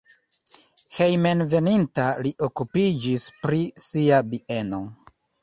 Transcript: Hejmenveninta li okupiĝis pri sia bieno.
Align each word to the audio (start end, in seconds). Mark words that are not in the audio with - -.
Hejmenveninta 0.99 2.07
li 2.23 2.31
okupiĝis 2.49 3.27
pri 3.45 3.61
sia 3.87 4.25
bieno. 4.33 4.83